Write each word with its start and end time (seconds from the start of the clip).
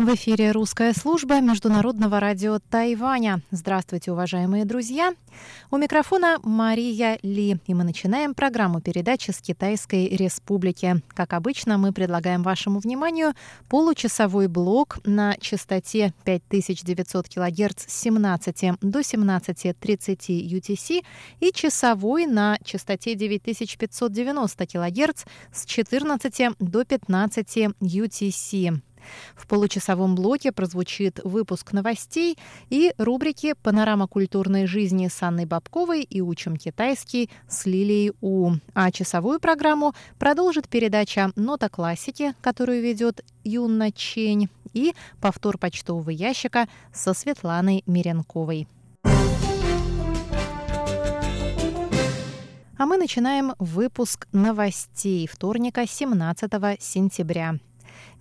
В 0.00 0.14
эфире 0.14 0.52
русская 0.52 0.94
служба 0.94 1.40
Международного 1.40 2.20
радио 2.20 2.58
Тайваня. 2.58 3.42
Здравствуйте, 3.50 4.12
уважаемые 4.12 4.64
друзья. 4.64 5.12
У 5.70 5.76
микрофона 5.76 6.38
Мария 6.42 7.18
Ли. 7.22 7.58
И 7.66 7.74
мы 7.74 7.84
начинаем 7.84 8.32
программу 8.32 8.80
передачи 8.80 9.30
с 9.30 9.42
Китайской 9.42 10.08
Республики. 10.08 11.02
Как 11.08 11.34
обычно, 11.34 11.76
мы 11.76 11.92
предлагаем 11.92 12.42
вашему 12.42 12.78
вниманию 12.78 13.34
получасовой 13.68 14.48
блок 14.48 15.00
на 15.04 15.36
частоте 15.38 16.14
5900 16.24 17.28
кГц 17.28 17.84
с 17.86 18.00
17 18.00 18.80
до 18.80 19.00
17.30 19.00 20.16
UTC 20.48 21.04
и 21.40 21.52
часовой 21.52 22.24
на 22.24 22.56
частоте 22.64 23.14
9590 23.16 24.66
кГц 24.66 25.24
с 25.52 25.66
14 25.66 26.56
до 26.58 26.84
15 26.86 27.58
UTC. 27.82 28.80
В 29.34 29.46
получасовом 29.46 30.14
блоке 30.14 30.52
прозвучит 30.52 31.20
выпуск 31.24 31.72
новостей 31.72 32.38
и 32.68 32.92
рубрики 32.98 33.54
«Панорама 33.62 34.06
культурной 34.06 34.66
жизни» 34.66 35.08
с 35.08 35.22
Анной 35.22 35.46
Бабковой 35.46 36.02
и 36.02 36.20
«Учим 36.20 36.56
китайский» 36.56 37.30
с 37.48 37.66
Лилией 37.66 38.12
У. 38.20 38.52
А 38.74 38.90
часовую 38.90 39.40
программу 39.40 39.94
продолжит 40.18 40.68
передача 40.68 41.32
«Нота 41.36 41.68
классики», 41.68 42.34
которую 42.40 42.82
ведет 42.82 43.24
Юна 43.44 43.90
Чень, 43.92 44.48
и 44.72 44.94
повтор 45.20 45.58
почтового 45.58 46.10
ящика 46.10 46.68
со 46.92 47.14
Светланой 47.14 47.82
Миренковой. 47.86 48.68
А 52.78 52.86
мы 52.86 52.96
начинаем 52.96 53.52
выпуск 53.58 54.26
новостей 54.32 55.26
вторника 55.26 55.86
17 55.86 56.50
сентября. 56.80 57.58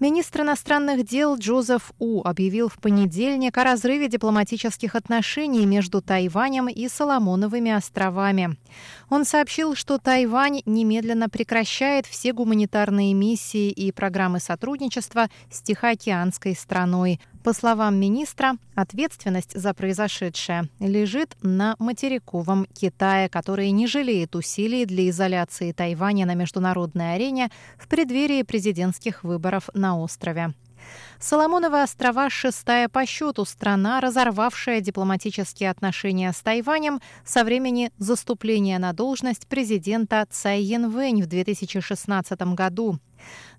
Министр 0.01 0.43
иностранных 0.43 1.03
дел 1.03 1.35
Джозеф 1.35 1.91
У 1.99 2.21
объявил 2.23 2.69
в 2.69 2.77
понедельник 2.77 3.57
о 3.57 3.65
разрыве 3.65 4.07
дипломатических 4.07 4.95
отношений 4.95 5.65
между 5.65 6.01
Тайванем 6.01 6.69
и 6.69 6.87
Соломоновыми 6.87 7.71
островами. 7.71 8.55
Он 9.09 9.25
сообщил, 9.25 9.75
что 9.75 9.97
Тайвань 9.97 10.61
немедленно 10.65 11.29
прекращает 11.29 12.05
все 12.05 12.31
гуманитарные 12.31 13.13
миссии 13.13 13.69
и 13.69 13.91
программы 13.91 14.39
сотрудничества 14.39 15.29
с 15.51 15.61
Тихоокеанской 15.61 16.55
страной, 16.55 17.19
по 17.43 17.53
словам 17.53 17.97
министра, 17.97 18.57
ответственность 18.75 19.57
за 19.57 19.73
произошедшее 19.73 20.67
лежит 20.79 21.37
на 21.41 21.75
материковом 21.79 22.65
Китае, 22.65 23.29
который 23.29 23.71
не 23.71 23.87
жалеет 23.87 24.35
усилий 24.35 24.85
для 24.85 25.09
изоляции 25.09 25.71
Тайваня 25.71 26.25
на 26.25 26.35
международной 26.35 27.15
арене 27.15 27.49
в 27.77 27.87
преддверии 27.87 28.43
президентских 28.43 29.23
выборов 29.23 29.69
на 29.73 29.97
острове. 29.97 30.53
Соломоновы 31.21 31.83
острова– 31.83 32.29
шестая 32.31 32.87
по 32.87 33.05
счету 33.05 33.43
страна, 33.43 33.99
разорвавшая 33.99 34.79
дипломатические 34.79 35.69
отношения 35.69 36.31
с 36.31 36.39
Тайванем 36.39 37.01
со 37.25 37.43
времени 37.43 37.91
заступления 37.97 38.79
на 38.79 38.93
должность 38.93 39.45
президента 39.45 40.25
Цай 40.29 40.61
Янвэнь 40.61 41.21
в 41.21 41.27
2016 41.27 42.41
году. 42.55 42.99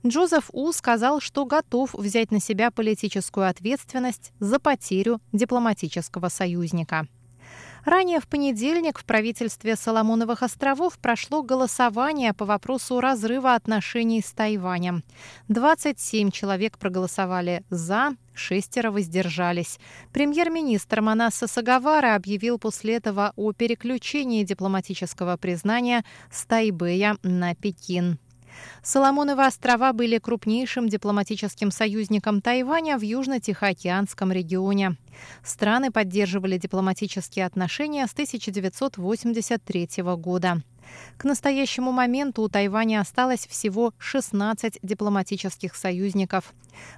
Джозеф 0.06 0.48
У 0.55 0.72
сказал, 0.72 1.20
что 1.20 1.44
готов 1.44 1.92
взять 1.92 2.30
на 2.30 2.41
себя 2.41 2.70
политическую 2.70 3.47
ответственность 3.47 4.33
за 4.41 4.58
потерю 4.58 5.20
дипломатического 5.33 6.30
союзника. 6.30 7.06
Ранее 7.84 8.20
в 8.20 8.27
понедельник 8.27 8.98
в 8.98 9.05
правительстве 9.05 9.77
Соломоновых 9.77 10.42
островов 10.42 10.98
прошло 10.98 11.42
голосование 11.42 12.34
по 12.34 12.45
вопросу 12.45 13.01
разрыва 13.01 13.55
отношений 13.55 14.23
с 14.23 14.33
Тайванем. 14.33 15.02
27 15.48 16.30
человек 16.30 16.79
проголосовали 16.79 17.64
«за», 17.70 18.17
шестеро 18.35 18.91
воздержались. 18.91 19.79
Премьер-министр 20.13 21.01
Манаса 21.01 21.46
Сагавара 21.46 22.14
объявил 22.14 22.58
после 22.58 22.96
этого 22.96 23.33
о 23.36 23.52
переключении 23.52 24.45
дипломатического 24.45 25.36
признания 25.36 26.05
с 26.30 26.45
Тайбэя 26.47 27.17
на 27.23 27.55
Пекин. 27.55 28.18
Соломоновы 28.83 29.46
острова 29.46 29.92
были 29.92 30.18
крупнейшим 30.18 30.88
дипломатическим 30.88 31.70
союзником 31.70 32.40
Тайваня 32.40 32.98
в 32.98 33.02
Южно-Тихоокеанском 33.02 34.33
регионе. 34.33 34.96
Страны 35.44 35.90
поддерживали 35.90 36.56
дипломатические 36.58 37.46
отношения 37.46 38.06
с 38.06 38.12
1983 38.12 39.88
года. 40.16 40.62
К 41.16 41.24
настоящему 41.24 41.92
моменту 41.92 42.42
у 42.42 42.48
Тайваня 42.48 43.00
осталось 43.00 43.46
всего 43.46 43.92
16 43.98 44.78
дипломатических 44.82 45.77
союзников. 45.77 46.52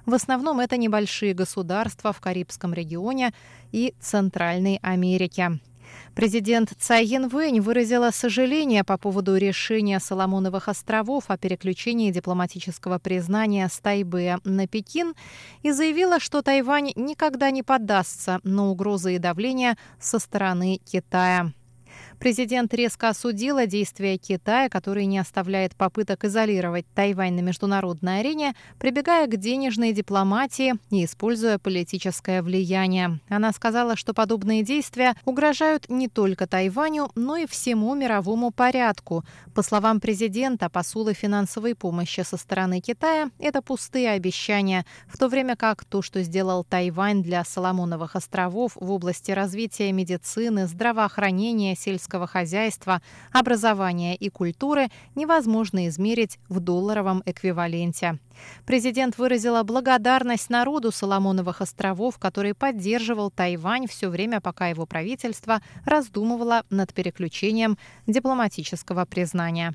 В 0.05 0.13
основном 0.13 0.59
это 0.59 0.77
небольшие 0.77 1.33
государства 1.33 2.13
в 2.13 2.21
Карибском 2.21 2.73
регионе 2.73 3.33
и 3.71 3.93
Центральной 3.99 4.79
Америке. 4.81 5.59
Президент 6.15 6.73
Цай 6.77 7.05
Янвэнь 7.05 7.59
выразила 7.59 8.11
сожаление 8.11 8.83
по 8.83 8.97
поводу 8.97 9.35
решения 9.35 9.99
Соломоновых 9.99 10.67
островов 10.67 11.25
о 11.27 11.37
переключении 11.37 12.11
дипломатического 12.11 12.99
признания 12.99 13.67
с 13.67 13.79
Тайбэя 13.79 14.39
на 14.43 14.67
Пекин 14.67 15.13
и 15.61 15.71
заявила, 15.71 16.19
что 16.19 16.41
Тайвань 16.41 16.91
никогда 16.95 17.51
не 17.51 17.63
поддастся 17.63 18.39
на 18.43 18.69
угрозы 18.69 19.15
и 19.15 19.19
давление 19.19 19.77
со 19.99 20.19
стороны 20.19 20.79
Китая. 20.85 21.53
Президент 22.23 22.73
резко 22.73 23.09
осудила 23.09 23.65
действия 23.65 24.17
Китая, 24.17 24.69
который 24.69 25.07
не 25.07 25.19
оставляет 25.19 25.75
попыток 25.75 26.23
изолировать 26.23 26.85
Тайвань 26.95 27.33
на 27.33 27.41
международной 27.41 28.21
арене, 28.21 28.55
прибегая 28.79 29.27
к 29.27 29.35
денежной 29.35 29.91
дипломатии 29.91 30.75
и 30.89 31.03
используя 31.03 31.57
политическое 31.57 32.41
влияние. 32.41 33.19
Она 33.27 33.51
сказала, 33.51 33.97
что 33.97 34.13
подобные 34.13 34.63
действия 34.63 35.15
угрожают 35.25 35.89
не 35.89 36.07
только 36.07 36.47
Тайваню, 36.47 37.11
но 37.15 37.35
и 37.35 37.45
всему 37.45 37.93
мировому 37.93 38.51
порядку. 38.51 39.25
По 39.53 39.61
словам 39.61 39.99
президента, 39.99 40.69
посулы 40.69 41.13
финансовой 41.13 41.75
помощи 41.75 42.21
со 42.21 42.37
стороны 42.37 42.79
Китая– 42.79 43.31
это 43.37 43.61
пустые 43.61 44.11
обещания, 44.11 44.85
в 45.07 45.17
то 45.17 45.27
время 45.27 45.57
как 45.57 45.83
то, 45.83 46.01
что 46.01 46.23
сделал 46.23 46.63
Тайвань 46.63 47.21
для 47.21 47.43
Соломоновых 47.43 48.15
островов 48.15 48.77
в 48.79 48.91
области 48.91 49.31
развития 49.31 49.91
медицины, 49.91 50.67
здравоохранения, 50.67 51.75
сельского 51.75 52.12
сельского 52.13 52.27
хозяйства, 52.27 53.01
образования 53.31 54.15
и 54.15 54.29
культуры 54.29 54.89
невозможно 55.15 55.87
измерить 55.87 56.37
в 56.47 56.59
долларовом 56.59 57.23
эквиваленте. 57.25 58.19
Президент 58.65 59.17
выразила 59.17 59.63
благодарность 59.63 60.49
народу 60.49 60.91
Соломоновых 60.91 61.61
островов, 61.61 62.19
который 62.19 62.53
поддерживал 62.53 63.31
Тайвань 63.31 63.87
все 63.87 64.09
время, 64.09 64.41
пока 64.41 64.67
его 64.67 64.85
правительство 64.85 65.61
раздумывало 65.85 66.63
над 66.69 66.93
переключением 66.93 67.77
дипломатического 68.05 69.05
признания. 69.05 69.73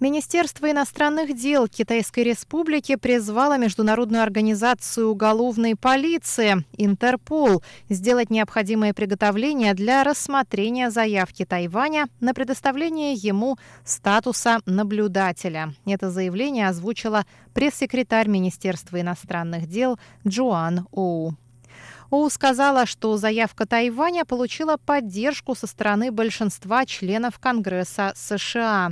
Министерство 0.00 0.70
иностранных 0.70 1.36
дел 1.36 1.68
Китайской 1.68 2.20
Республики 2.20 2.96
призвало 2.96 3.58
Международную 3.58 4.22
организацию 4.22 5.10
уголовной 5.10 5.76
полиции 5.76 6.64
Интерпол 6.78 7.62
сделать 7.90 8.30
необходимые 8.30 8.94
приготовления 8.94 9.74
для 9.74 10.02
рассмотрения 10.02 10.90
заявки 10.90 11.44
Тайваня 11.44 12.08
на 12.18 12.32
предоставление 12.32 13.12
ему 13.12 13.58
статуса 13.84 14.60
наблюдателя. 14.64 15.74
Это 15.84 16.10
заявление 16.10 16.68
озвучила 16.68 17.26
пресс-секретарь 17.52 18.28
Министерства 18.28 18.98
иностранных 19.02 19.68
дел 19.68 19.98
Джоан 20.26 20.86
Оу. 20.92 21.34
Оу 22.10 22.28
сказала, 22.28 22.86
что 22.86 23.16
заявка 23.16 23.66
Тайваня 23.66 24.24
получила 24.24 24.76
поддержку 24.76 25.54
со 25.54 25.68
стороны 25.68 26.10
большинства 26.10 26.84
членов 26.84 27.38
Конгресса 27.38 28.12
США. 28.16 28.90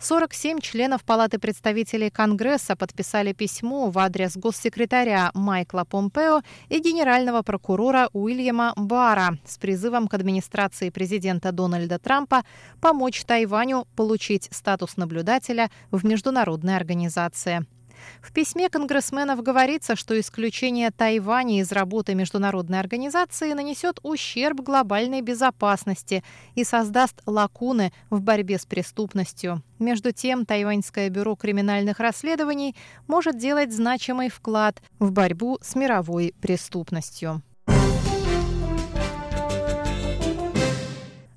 47 0.00 0.58
членов 0.60 1.04
Палаты 1.04 1.38
представителей 1.38 2.10
Конгресса 2.10 2.74
подписали 2.74 3.32
письмо 3.32 3.90
в 3.90 3.98
адрес 3.98 4.36
госсекретаря 4.36 5.30
Майкла 5.34 5.84
Помпео 5.84 6.42
и 6.68 6.80
генерального 6.80 7.42
прокурора 7.42 8.08
Уильяма 8.12 8.72
Бара 8.76 9.38
с 9.46 9.58
призывом 9.58 10.08
к 10.08 10.14
администрации 10.14 10.90
президента 10.90 11.52
Дональда 11.52 12.00
Трампа 12.00 12.42
помочь 12.80 13.24
Тайваню 13.24 13.86
получить 13.94 14.48
статус 14.50 14.96
наблюдателя 14.96 15.70
в 15.92 16.04
международной 16.04 16.74
организации. 16.74 17.64
В 18.20 18.32
письме 18.32 18.68
конгрессменов 18.68 19.42
говорится, 19.42 19.96
что 19.96 20.18
исключение 20.18 20.90
Тайваня 20.90 21.60
из 21.60 21.72
работы 21.72 22.14
международной 22.14 22.80
организации 22.80 23.52
нанесет 23.52 24.00
ущерб 24.02 24.60
глобальной 24.60 25.20
безопасности 25.20 26.22
и 26.54 26.64
создаст 26.64 27.22
лакуны 27.26 27.92
в 28.10 28.20
борьбе 28.20 28.58
с 28.58 28.66
преступностью. 28.66 29.62
Между 29.78 30.12
тем, 30.12 30.46
Тайваньское 30.46 31.08
бюро 31.10 31.36
криминальных 31.36 32.00
расследований 32.00 32.76
может 33.06 33.38
делать 33.38 33.72
значимый 33.72 34.28
вклад 34.28 34.82
в 34.98 35.12
борьбу 35.12 35.58
с 35.62 35.74
мировой 35.74 36.34
преступностью. 36.40 37.42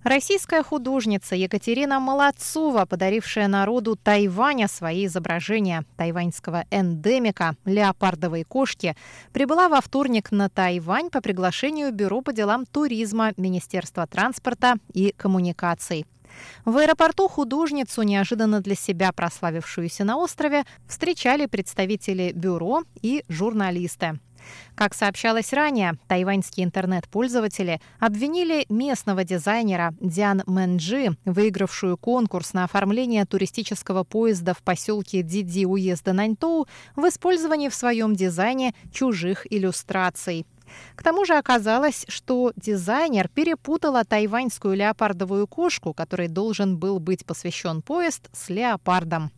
Российская 0.10 0.64
художница 0.64 1.36
Екатерина 1.36 2.00
Молодцова, 2.00 2.86
подарившая 2.86 3.48
народу 3.48 3.96
Тайваня 3.96 4.68
свои 4.68 5.06
изображения 5.06 5.86
тайваньского 5.98 6.66
эндемика 6.72 7.56
леопардовой 7.64 8.44
кошки, 8.44 8.96
прибыла 9.34 9.70
во 9.70 9.82
вторник 9.82 10.32
на 10.32 10.50
Тайвань 10.50 11.12
по 11.12 11.22
приглашению 11.22 11.94
Бюро 11.94 12.22
по 12.22 12.34
делам 12.34 12.66
туризма 12.66 13.34
Министерства 13.38 14.08
транспорта 14.08 14.78
и 14.96 15.14
коммуникаций. 15.16 16.08
В 16.66 16.78
аэропорту 16.78 17.28
художницу, 17.28 18.02
неожиданно 18.02 18.62
для 18.62 18.74
себя 18.74 19.12
прославившуюся 19.12 20.06
на 20.06 20.18
острове, 20.18 20.64
встречали 20.88 21.46
представители 21.46 22.32
бюро 22.34 22.82
и 23.04 23.24
журналисты. 23.30 24.20
Как 24.76 24.94
сообщалось 24.94 25.54
ранее, 25.54 25.94
тайваньские 26.08 26.66
интернет-пользователи 26.66 27.82
обвинили 28.00 28.66
местного 28.70 29.24
дизайнера 29.24 29.94
Диан 30.00 30.44
Мэнджи, 30.46 31.18
выигравшую 31.26 31.98
конкурс 31.98 32.54
на 32.54 32.64
оформление 32.64 33.26
туристического 33.26 34.04
поезда 34.04 34.54
в 34.54 34.64
поселке 34.64 35.22
Диди 35.22 35.66
уезда 35.66 36.14
Наньтоу, 36.14 36.68
в 36.96 37.08
использовании 37.08 37.70
в 37.70 37.76
своем 37.76 38.16
дизайне 38.16 38.74
чужих 38.92 39.46
иллюстраций. 39.50 40.46
К 40.96 41.04
тому 41.04 41.26
же 41.26 41.36
оказалось, 41.36 42.06
что 42.08 42.52
дизайнер 42.56 43.28
перепутала 43.30 44.04
тайваньскую 44.04 44.76
леопардовую 44.76 45.48
кошку, 45.48 45.94
которой 45.94 46.28
должен 46.28 46.78
был 46.78 47.00
быть 47.00 47.26
посвящен 47.26 47.82
поезд, 47.82 48.30
с 48.34 48.50
леопардом. 48.50 49.32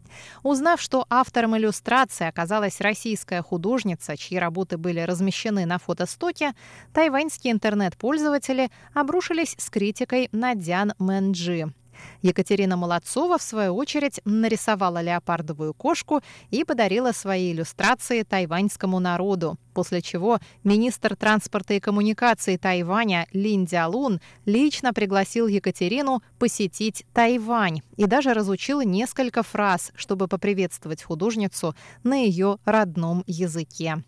Узнав, 0.43 0.81
что 0.81 1.05
автором 1.09 1.57
иллюстрации 1.57 2.27
оказалась 2.27 2.81
российская 2.81 3.41
художница, 3.41 4.17
чьи 4.17 4.37
работы 4.37 4.77
были 4.77 4.99
размещены 4.99 5.65
на 5.65 5.77
фотостоке, 5.77 6.53
тайваньские 6.93 7.53
интернет-пользователи 7.53 8.69
обрушились 8.93 9.55
с 9.57 9.69
критикой 9.69 10.29
на 10.31 10.55
Дян 10.55 10.93
Мэнджи. 10.97 11.71
Екатерина 12.21 12.77
Молодцова, 12.77 13.37
в 13.37 13.41
свою 13.41 13.75
очередь, 13.75 14.19
нарисовала 14.25 15.01
леопардовую 15.01 15.73
кошку 15.73 16.21
и 16.49 16.63
подарила 16.63 17.11
свои 17.11 17.51
иллюстрации 17.51 18.23
тайваньскому 18.23 18.99
народу, 18.99 19.57
после 19.73 20.01
чего 20.01 20.39
министр 20.63 21.15
транспорта 21.15 21.73
и 21.73 21.79
коммуникации 21.79 22.57
Тайваня 22.57 23.27
Лин 23.33 23.65
Дялун 23.65 24.19
лично 24.45 24.93
пригласил 24.93 25.47
Екатерину 25.47 26.21
посетить 26.39 27.05
Тайвань 27.13 27.81
и 27.97 28.05
даже 28.05 28.33
разучил 28.33 28.81
несколько 28.81 29.43
фраз, 29.43 29.91
чтобы 29.95 30.27
поприветствовать 30.27 31.03
художницу 31.03 31.75
на 32.03 32.15
ее 32.15 32.57
родном 32.65 33.23
языке. 33.27 34.03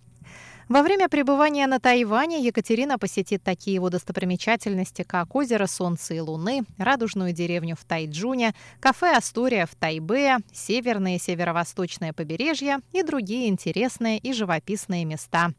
Во 0.69 0.81
время 0.81 1.09
пребывания 1.09 1.67
на 1.67 1.79
Тайване 1.79 2.41
Екатерина 2.41 2.97
посетит 2.97 3.43
такие 3.43 3.75
его 3.75 3.89
достопримечательности, 3.89 5.03
как 5.03 5.35
озеро 5.35 5.67
Солнца 5.67 6.13
и 6.13 6.19
Луны, 6.19 6.63
радужную 6.77 7.33
деревню 7.33 7.75
в 7.75 7.83
Тайджуне, 7.83 8.53
кафе 8.79 9.11
«Астория» 9.11 9.65
в 9.65 9.75
Тайбе, 9.75 10.37
северные 10.53 11.17
и 11.17 11.19
северо-восточное 11.19 12.13
побережье 12.13 12.79
и 12.93 13.03
другие 13.03 13.49
интересные 13.49 14.17
и 14.19 14.31
живописные 14.31 15.03
места. 15.03 15.51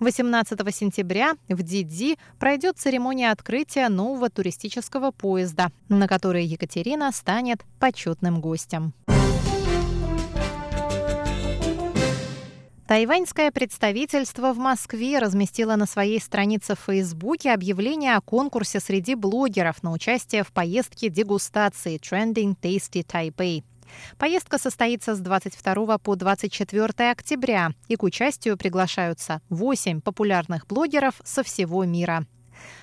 18 0.00 0.74
сентября 0.74 1.34
в 1.48 1.62
Диди 1.62 2.18
пройдет 2.38 2.78
церемония 2.78 3.30
открытия 3.30 3.88
нового 3.88 4.28
туристического 4.28 5.12
поезда, 5.12 5.70
на 5.88 6.06
который 6.06 6.44
Екатерина 6.44 7.10
станет 7.12 7.62
почетным 7.78 8.40
гостем. 8.40 8.92
Тайваньское 12.92 13.50
представительство 13.50 14.52
в 14.52 14.58
Москве 14.58 15.18
разместило 15.18 15.76
на 15.76 15.86
своей 15.86 16.20
странице 16.20 16.74
в 16.74 16.80
Фейсбуке 16.80 17.52
объявление 17.52 18.16
о 18.16 18.20
конкурсе 18.20 18.80
среди 18.80 19.14
блогеров 19.14 19.82
на 19.82 19.92
участие 19.92 20.44
в 20.44 20.52
поездке 20.52 21.08
дегустации 21.08 21.98
Trending 21.98 22.54
Tasty 22.54 23.02
Taipei. 23.02 23.64
Поездка 24.18 24.58
состоится 24.58 25.14
с 25.14 25.20
22 25.20 25.96
по 25.96 26.16
24 26.16 27.10
октября, 27.10 27.70
и 27.88 27.96
к 27.96 28.02
участию 28.02 28.58
приглашаются 28.58 29.40
8 29.48 30.02
популярных 30.02 30.66
блогеров 30.66 31.14
со 31.24 31.42
всего 31.42 31.86
мира. 31.86 32.26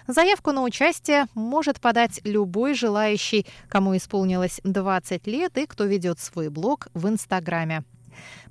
Заявку 0.07 0.51
на 0.53 0.63
участие 0.63 1.27
может 1.35 1.79
подать 1.79 2.19
любой 2.23 2.73
желающий, 2.73 3.45
кому 3.67 3.95
исполнилось 3.95 4.59
20 4.63 5.27
лет 5.27 5.55
и 5.59 5.67
кто 5.67 5.83
ведет 5.83 6.17
свой 6.17 6.49
блог 6.49 6.87
в 6.95 7.07
Инстаграме. 7.07 7.83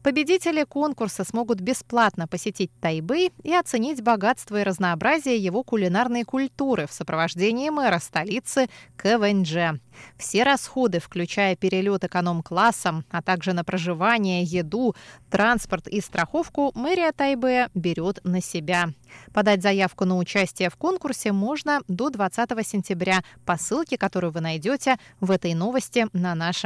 Победители 0.02 0.64
конкурса 0.64 1.24
смогут 1.24 1.60
бесплатно 1.60 2.28
посетить 2.28 2.70
Тайбэй 2.80 3.32
и 3.42 3.54
оценить 3.54 4.02
богатство 4.02 4.60
и 4.60 4.64
разнообразие 4.64 5.36
его 5.36 5.62
кулинарной 5.62 6.24
культуры 6.24 6.86
в 6.86 6.92
сопровождении 6.92 7.68
мэра 7.70 7.98
столицы 7.98 8.68
КВНЖ. 8.96 9.80
Все 10.16 10.44
расходы, 10.44 11.00
включая 11.00 11.56
перелет 11.56 12.04
эконом-классом, 12.04 13.04
а 13.10 13.22
также 13.22 13.52
на 13.52 13.64
проживание, 13.64 14.44
еду, 14.44 14.94
транспорт 15.30 15.88
и 15.88 16.00
страховку, 16.00 16.70
мэрия 16.74 17.12
Тайбэя 17.12 17.70
берет 17.74 18.20
на 18.24 18.40
себя. 18.40 18.90
Подать 19.32 19.62
заявку 19.62 20.04
на 20.04 20.16
участие 20.16 20.70
в 20.70 20.76
конкурсе 20.76 21.32
можно 21.32 21.80
до 21.88 22.10
20 22.10 22.66
сентября 22.66 23.22
по 23.44 23.56
ссылке, 23.56 23.98
которую 23.98 24.32
вы 24.32 24.40
найдете 24.40 24.96
в 25.20 25.30
этой 25.30 25.54
новости 25.54 26.06
на 26.12 26.34
нашем 26.34 26.58